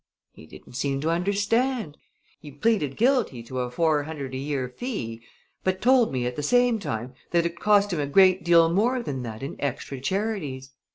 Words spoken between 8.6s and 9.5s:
more than that